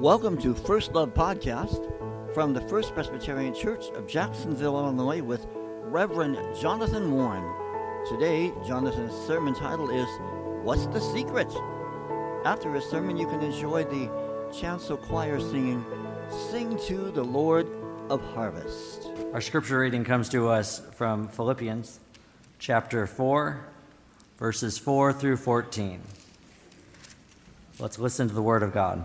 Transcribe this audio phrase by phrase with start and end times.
[0.00, 5.46] Welcome to First Love Podcast from the First Presbyterian Church of Jacksonville, Illinois, with
[5.82, 7.44] Reverend Jonathan Warren.
[8.08, 10.08] Today, Jonathan's sermon title is
[10.64, 11.48] What's the Secret?
[12.46, 14.10] After his sermon, you can enjoy the
[14.58, 15.84] chancel choir singing
[16.30, 17.68] Sing to the Lord
[18.08, 19.06] of Harvest.
[19.34, 22.00] Our scripture reading comes to us from Philippians
[22.58, 23.66] chapter 4,
[24.38, 26.00] verses 4 through 14.
[27.78, 29.04] Let's listen to the word of God.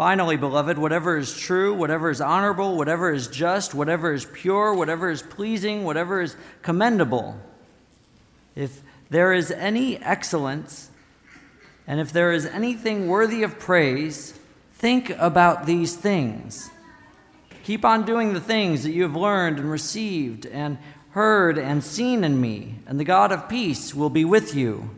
[0.00, 5.10] Finally, beloved, whatever is true, whatever is honorable, whatever is just, whatever is pure, whatever
[5.10, 7.38] is pleasing, whatever is commendable,
[8.56, 8.80] if
[9.10, 10.90] there is any excellence,
[11.86, 14.32] and if there is anything worthy of praise,
[14.72, 16.70] think about these things.
[17.64, 20.78] Keep on doing the things that you have learned and received and
[21.10, 24.88] heard and seen in me, and the God of peace will be with you.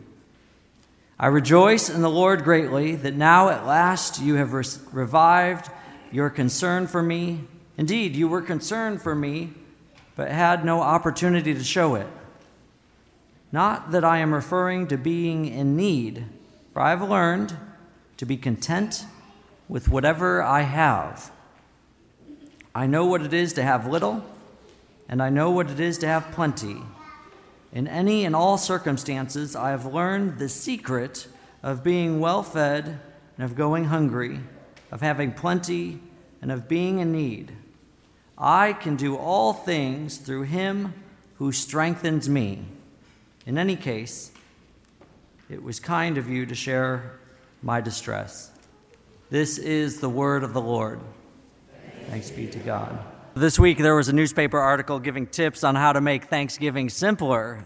[1.23, 5.71] I rejoice in the Lord greatly that now at last you have re- revived
[6.11, 7.45] your concern for me.
[7.77, 9.53] Indeed, you were concerned for me,
[10.17, 12.07] but had no opportunity to show it.
[13.53, 16.25] Not that I am referring to being in need,
[16.73, 17.55] for I have learned
[18.17, 19.05] to be content
[19.69, 21.31] with whatever I have.
[22.75, 24.25] I know what it is to have little,
[25.07, 26.81] and I know what it is to have plenty.
[27.73, 31.27] In any and all circumstances, I have learned the secret
[31.63, 32.99] of being well fed
[33.37, 34.39] and of going hungry,
[34.91, 35.99] of having plenty
[36.41, 37.51] and of being in need.
[38.37, 40.93] I can do all things through him
[41.39, 42.63] who strengthens me.
[43.47, 44.31] In any case,
[45.49, 47.19] it was kind of you to share
[47.63, 48.51] my distress.
[49.31, 50.99] This is the word of the Lord.
[52.07, 53.12] Thanks be to God.
[53.35, 57.65] This week, there was a newspaper article giving tips on how to make Thanksgiving simpler.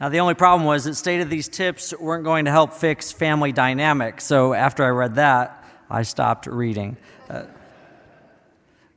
[0.00, 3.52] Now, the only problem was it stated these tips weren't going to help fix family
[3.52, 4.24] dynamics.
[4.24, 6.96] So, after I read that, I stopped reading.
[7.28, 7.42] Uh,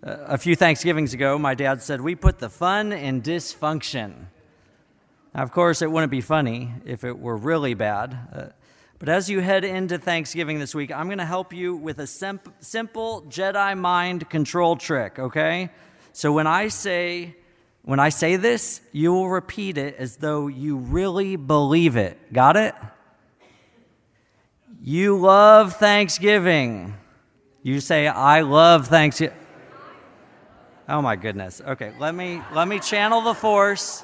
[0.01, 4.27] a few Thanksgivings ago, my dad said, We put the fun in dysfunction.
[5.35, 8.17] Now, of course, it wouldn't be funny if it were really bad.
[8.33, 8.45] Uh,
[8.99, 12.07] but as you head into Thanksgiving this week, I'm going to help you with a
[12.07, 15.69] simp- simple Jedi mind control trick, okay?
[16.13, 17.35] So when I say
[17.87, 22.33] when I say this, you will repeat it as though you really believe it.
[22.33, 22.75] Got it?
[24.81, 26.95] You love Thanksgiving.
[27.63, 29.37] You say I love Thanksgiving.
[30.89, 31.61] Oh my goodness.
[31.65, 34.03] Okay, let me let me channel the force.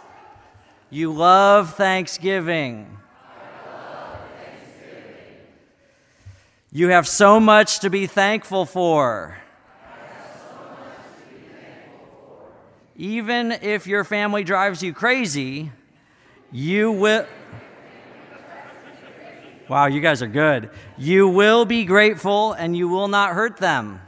[0.89, 2.99] You love Thanksgiving.
[6.75, 9.37] You have so much to be thankful for.
[12.95, 15.71] Even if your family drives you crazy,
[16.51, 17.27] you will.
[19.69, 20.71] Wow, you guys are good.
[20.97, 24.01] You will be grateful and you will not hurt them.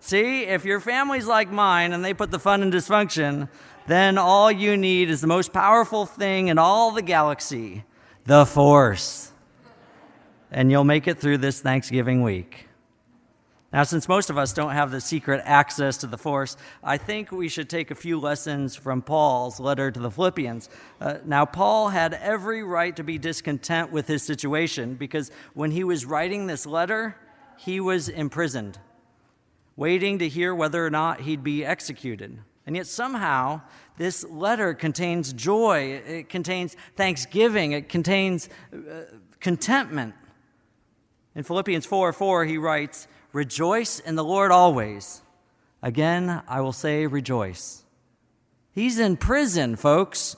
[0.00, 3.50] See, if your family's like mine and they put the fun in dysfunction,
[3.86, 7.84] then all you need is the most powerful thing in all the galaxy
[8.26, 9.32] the Force.
[10.50, 12.68] And you'll make it through this Thanksgiving week.
[13.72, 17.30] Now, since most of us don't have the secret access to the Force, I think
[17.30, 20.68] we should take a few lessons from Paul's letter to the Philippians.
[21.00, 25.84] Uh, now, Paul had every right to be discontent with his situation because when he
[25.84, 27.16] was writing this letter,
[27.58, 28.78] he was imprisoned,
[29.76, 32.38] waiting to hear whether or not he'd be executed.
[32.66, 33.62] And yet, somehow,
[33.96, 39.02] this letter contains joy, it contains thanksgiving, it contains uh,
[39.40, 40.14] contentment.
[41.34, 45.22] In Philippians 4 4, he writes, Rejoice in the Lord always.
[45.82, 47.84] Again, I will say, rejoice.
[48.72, 50.36] He's in prison, folks.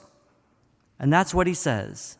[0.99, 2.17] And that's what he says.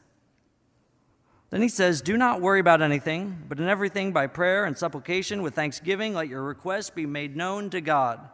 [1.50, 5.42] Then he says, Do not worry about anything, but in everything by prayer and supplication
[5.42, 8.30] with thanksgiving, let your requests be made known to God.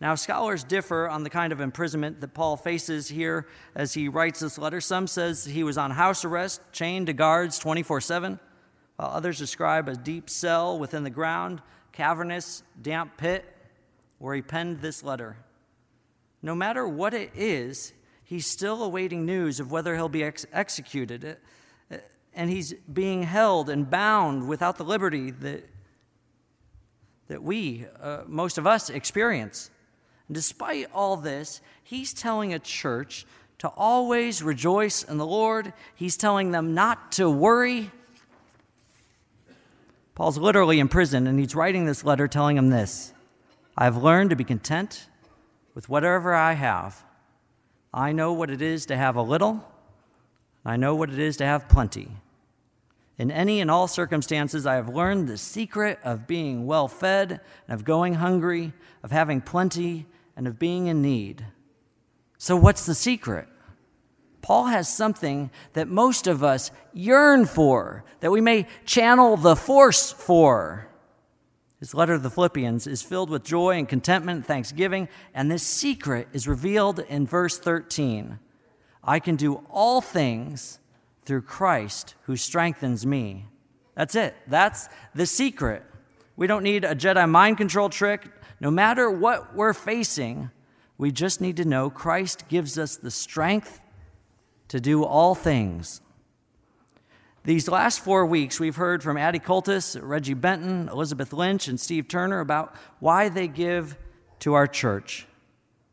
[0.00, 4.40] Now, scholars differ on the kind of imprisonment that Paul faces here as he writes
[4.40, 4.80] this letter.
[4.80, 8.40] Some says he was on house arrest, chained to guards 24/7,
[8.96, 11.60] while others describe a deep cell within the ground,
[11.92, 13.44] cavernous, damp pit
[14.18, 15.36] where he penned this letter.
[16.42, 17.92] No matter what it is,
[18.24, 21.36] he's still awaiting news of whether he'll be ex- executed.
[22.32, 25.68] And he's being held and bound without the liberty that
[27.28, 29.70] that we, uh, most of us, experience.
[30.30, 33.26] Despite all this, he's telling a church
[33.58, 35.72] to always rejoice in the Lord.
[35.94, 37.90] He's telling them not to worry.
[40.14, 43.12] Paul's literally in prison, and he's writing this letter telling them this
[43.76, 45.08] I've learned to be content
[45.74, 47.04] with whatever I have.
[47.92, 49.64] I know what it is to have a little,
[50.64, 52.08] I know what it is to have plenty.
[53.18, 57.74] In any and all circumstances, I have learned the secret of being well fed, and
[57.74, 58.72] of going hungry,
[59.02, 60.06] of having plenty,
[60.36, 61.46] and of being in need.
[62.38, 63.48] So, what's the secret?
[64.42, 70.12] Paul has something that most of us yearn for, that we may channel the force
[70.12, 70.88] for.
[71.78, 75.62] His letter to the Philippians is filled with joy and contentment and thanksgiving, and this
[75.62, 78.38] secret is revealed in verse 13.
[79.02, 80.78] I can do all things
[81.24, 83.46] through Christ who strengthens me.
[83.94, 84.34] That's it.
[84.46, 85.82] That's the secret.
[86.36, 88.30] We don't need a Jedi mind control trick.
[88.60, 90.50] No matter what we're facing,
[90.98, 93.80] we just need to know Christ gives us the strength
[94.68, 96.02] to do all things.
[97.42, 102.06] These last four weeks, we've heard from Addie Cultus, Reggie Benton, Elizabeth Lynch, and Steve
[102.06, 103.96] Turner about why they give
[104.40, 105.26] to our church.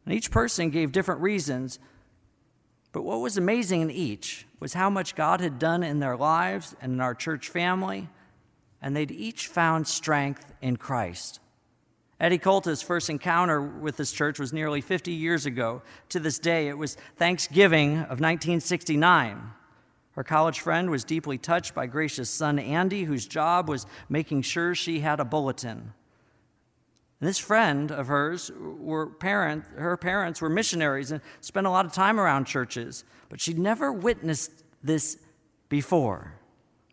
[0.05, 1.79] And each person gave different reasons,
[2.91, 6.75] but what was amazing in each was how much God had done in their lives
[6.81, 8.09] and in our church family,
[8.81, 11.39] and they'd each found strength in Christ.
[12.19, 15.83] Eddie Cultus' first encounter with this church was nearly 50 years ago.
[16.09, 19.51] To this day, it was Thanksgiving of 1969.
[20.13, 24.73] Her college friend was deeply touched by Gracious son Andy, whose job was making sure
[24.73, 25.93] she had a bulletin.
[27.19, 31.85] And this friend of hers were parent, her parents were missionaries and spent a lot
[31.85, 34.51] of time around churches, but she'd never witnessed
[34.83, 35.19] this
[35.69, 36.33] before.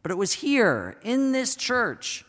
[0.02, 2.26] But it was here in this church.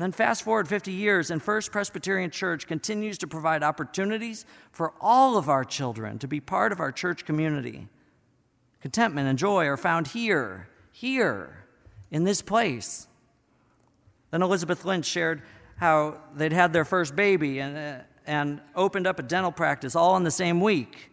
[0.00, 4.94] And then fast forward 50 years, and First Presbyterian Church continues to provide opportunities for
[4.98, 7.86] all of our children to be part of our church community.
[8.80, 11.66] Contentment and joy are found here, here,
[12.10, 13.08] in this place.
[14.30, 15.42] Then Elizabeth Lynch shared
[15.76, 20.16] how they'd had their first baby and, uh, and opened up a dental practice all
[20.16, 21.10] in the same week.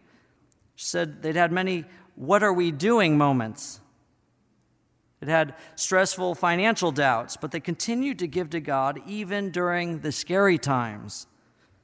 [0.76, 3.80] She said they'd had many what are we doing moments.
[5.20, 10.12] It had stressful financial doubts, but they continued to give to God even during the
[10.12, 11.26] scary times.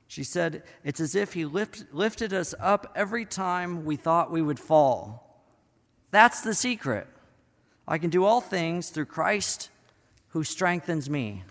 [0.06, 4.42] She said, It's as if He lift, lifted us up every time we thought we
[4.42, 5.42] would fall.
[6.10, 7.08] That's the secret.
[7.88, 9.70] I can do all things through Christ
[10.28, 11.42] who strengthens me.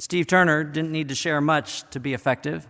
[0.00, 2.66] Steve Turner didn't need to share much to be effective.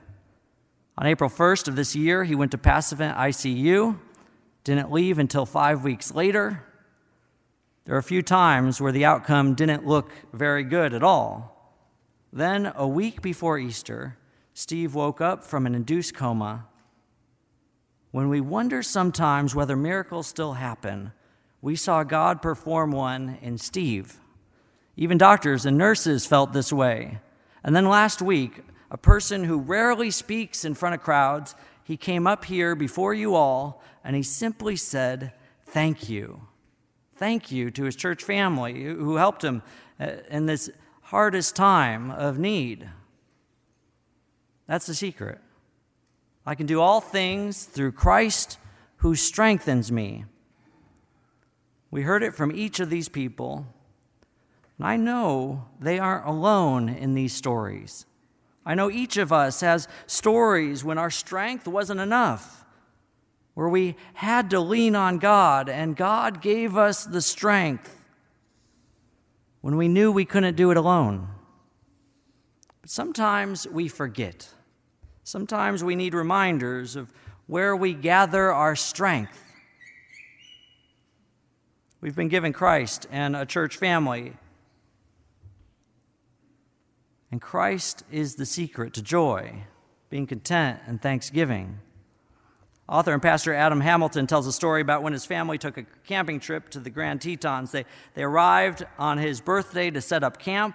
[0.99, 3.99] On April 1st of this year, he went to Passavant ICU,
[4.65, 6.65] didn't leave until five weeks later.
[7.91, 11.75] There are a few times where the outcome didn't look very good at all.
[12.33, 14.17] Then, a week before Easter,
[14.55, 16.69] Steve woke up from an induced coma.
[18.13, 21.11] When we wonder sometimes whether miracles still happen,
[21.61, 24.21] we saw God perform one in Steve.
[24.97, 27.19] Even doctors and nurses felt this way.
[27.65, 28.63] And then last week,
[28.93, 33.35] a person who rarely speaks in front of crowds, he came up here before you
[33.35, 35.33] all and he simply said,
[35.67, 36.43] Thank you.
[37.21, 39.63] Thank you to his church family who helped him
[40.01, 40.71] uh, in this
[41.03, 42.89] hardest time of need.
[44.67, 45.39] That's the secret.
[46.47, 48.57] I can do all things through Christ
[48.97, 50.25] who strengthens me.
[51.91, 53.67] We heard it from each of these people
[54.79, 58.07] and I know they aren't alone in these stories.
[58.65, 62.60] I know each of us has stories when our strength wasn't enough,
[63.55, 67.97] where we had to lean on God, and God gave us the strength
[69.61, 71.29] when we knew we couldn't do it alone.
[72.81, 74.49] But sometimes we forget.
[75.25, 77.13] Sometimes we need reminders of
[77.47, 79.39] where we gather our strength.
[82.01, 84.35] We've been given Christ and a church family
[87.31, 89.65] and Christ is the secret to joy,
[90.09, 91.79] being content and thanksgiving.
[92.91, 96.41] Author and pastor Adam Hamilton tells a story about when his family took a camping
[96.41, 97.71] trip to the Grand Tetons.
[97.71, 100.75] They, they arrived on his birthday to set up camp,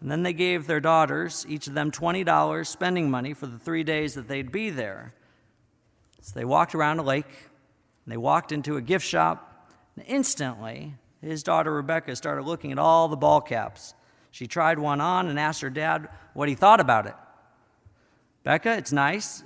[0.00, 3.82] and then they gave their daughters, each of them $20 spending money for the three
[3.82, 5.14] days that they'd be there.
[6.20, 7.24] So they walked around a lake,
[8.04, 12.78] and they walked into a gift shop, and instantly his daughter Rebecca started looking at
[12.78, 13.94] all the ball caps
[14.32, 17.14] she tried one on and asked her dad what he thought about it.
[18.42, 19.44] Becca, it's nice,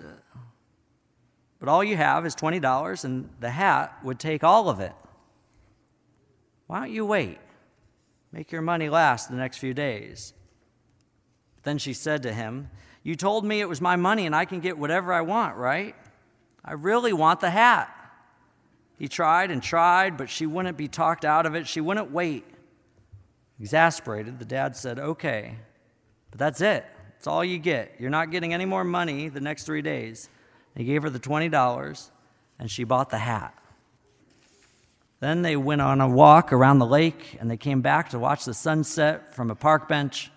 [1.58, 4.92] but all you have is $20, and the hat would take all of it.
[6.66, 7.38] Why don't you wait?
[8.32, 10.34] Make your money last the next few days.
[11.62, 12.70] then she said to him,
[13.02, 15.96] You told me it was my money and I can get whatever I want, right?
[16.64, 17.92] I really want the hat.
[18.98, 21.66] He tried and tried, but she wouldn't be talked out of it.
[21.66, 22.44] She wouldn't wait.
[23.60, 25.56] Exasperated, the dad said, Okay,
[26.30, 26.84] but that's it.
[27.18, 27.94] It's all you get.
[27.98, 30.28] You're not getting any more money the next three days.
[30.76, 32.10] He gave her the $20,
[32.58, 33.54] and she bought the hat.
[35.20, 38.44] Then they went on a walk around the lake, and they came back to watch
[38.44, 40.30] the sunset from a park bench.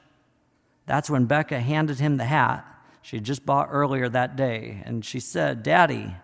[0.85, 2.65] That's when Becca handed him the hat
[3.01, 6.15] she had just bought earlier that day, and she said, Daddy,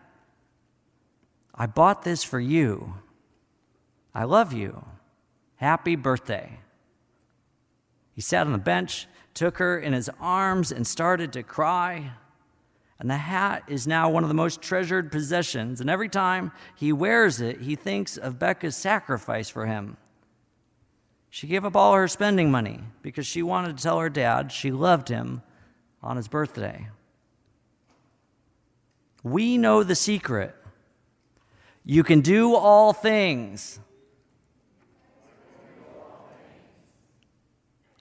[1.54, 2.96] I bought this for you.
[4.14, 4.86] I love you.
[5.56, 6.60] Happy birthday.
[8.14, 12.12] He sat on the bench, took her in his arms, and started to cry.
[13.00, 15.82] And the hat is now one of the most treasured possessions.
[15.82, 19.98] And every time he wears it, he thinks of Becca's sacrifice for him.
[21.30, 24.72] She gave up all her spending money because she wanted to tell her dad she
[24.72, 25.42] loved him
[26.02, 26.88] on his birthday.
[29.24, 30.56] We know the secret.
[31.84, 33.80] You can do all things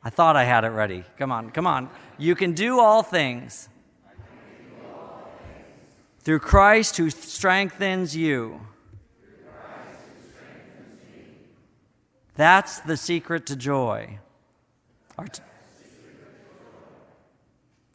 [0.04, 1.02] I thought I had it ready.
[1.16, 1.88] Come on, come on.
[2.18, 3.70] You can do all things
[6.24, 8.60] through Christ who strengthens you.
[12.36, 14.18] That's the secret to joy.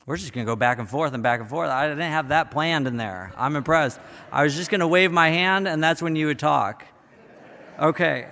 [0.06, 1.70] We're just going to go back and forth and back and forth.
[1.70, 3.32] I didn't have that planned in there.
[3.38, 4.00] I'm impressed.
[4.32, 6.84] I was just going to wave my hand, and that's when you would talk.
[7.78, 8.28] Okay.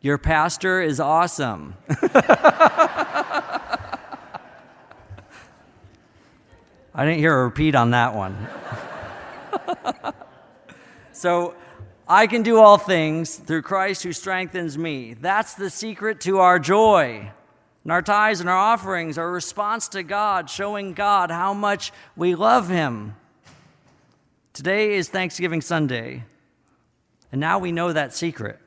[0.00, 1.74] Your pastor is awesome.
[6.94, 8.36] I didn't hear a repeat on that one.
[11.12, 11.54] so,
[12.08, 15.14] I can do all things through Christ who strengthens me.
[15.14, 17.30] That's the secret to our joy.
[17.84, 22.34] And our tithes and our offerings a response to God, showing God how much we
[22.34, 23.14] love Him.
[24.52, 26.24] Today is Thanksgiving Sunday,
[27.30, 28.58] and now we know that secret.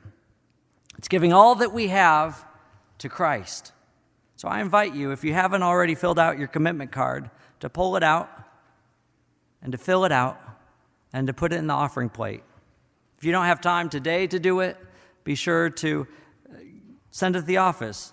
[0.96, 2.42] It's giving all that we have
[2.98, 3.72] to Christ.
[4.36, 7.28] So I invite you, if you haven't already filled out your commitment card,
[7.64, 8.30] to pull it out
[9.62, 10.40] and to fill it out
[11.12, 12.42] and to put it in the offering plate.
[13.18, 14.76] If you don't have time today to do it,
[15.24, 16.06] be sure to
[16.48, 16.56] uh,
[17.10, 18.12] send it to the office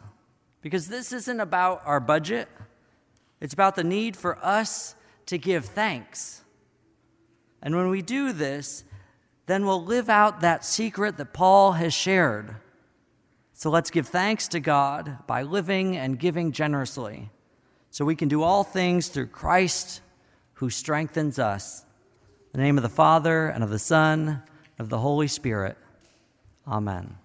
[0.62, 2.48] because this isn't about our budget,
[3.39, 6.43] it's about the need for us to give thanks.
[7.62, 8.86] And when we do this,
[9.48, 12.55] then we'll live out that secret that Paul has shared
[13.62, 17.29] so let's give thanks to God by living and giving generously,
[17.91, 20.01] so we can do all things through Christ
[20.53, 21.86] who strengthens us.
[22.53, 24.41] In the name of the Father, and of the Son, and
[24.79, 25.77] of the Holy Spirit.
[26.67, 27.17] Amen.